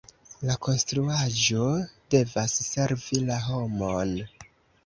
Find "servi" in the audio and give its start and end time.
2.71-3.23